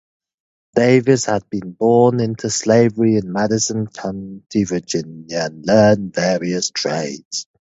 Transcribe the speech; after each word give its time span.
Davis 0.73 1.25
had 1.25 1.47
been 1.51 1.73
born 1.73 2.19
into 2.21 2.49
slavery 2.49 3.17
in 3.17 3.31
Madison 3.31 3.85
County, 3.85 4.63
Virginia 4.63 5.41
and 5.45 5.63
learned 5.63 6.15
various 6.15 6.71
trades. 6.71 7.45